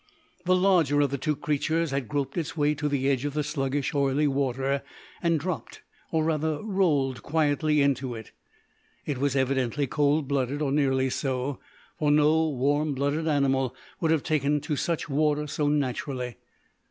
The 0.45 0.55
larger 0.55 0.99
of 1.01 1.11
the 1.11 1.19
two 1.19 1.35
creatures 1.35 1.91
had 1.91 2.07
groped 2.07 2.35
its 2.35 2.57
way 2.57 2.73
to 2.73 2.89
the 2.89 3.07
edge 3.07 3.23
of 3.23 3.35
the 3.35 3.43
sluggish, 3.43 3.93
oily 3.93 4.25
water 4.27 4.81
and 5.21 5.39
dropped, 5.39 5.83
or 6.09 6.23
rather 6.23 6.59
rolled, 6.63 7.21
quietly 7.21 7.83
into 7.83 8.15
it. 8.15 8.31
It 9.05 9.19
was 9.19 9.35
evidently 9.35 9.85
cold 9.85 10.27
blooded, 10.27 10.59
or 10.59 10.71
nearly 10.71 11.11
so, 11.11 11.59
for 11.99 12.09
no 12.09 12.49
warm 12.49 12.95
blooded 12.95 13.27
animal 13.27 13.75
would 13.99 14.09
have 14.09 14.23
taken 14.23 14.59
to 14.61 14.75
such 14.75 15.07
water 15.07 15.45
so 15.45 15.67
naturally. 15.67 16.37